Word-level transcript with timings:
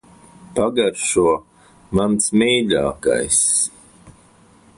Pagaršo. 0.59 1.27
Mans 1.99 2.33
mīļākais. 2.43 3.39